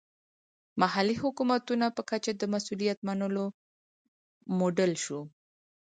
محلي 0.81 1.15
حکومتونو 1.23 1.87
په 1.95 2.01
کچه 2.09 2.31
د 2.35 2.43
مسوولیت 2.53 2.99
منلو 3.07 3.45
موډل 4.57 4.91
شو. 5.03 5.19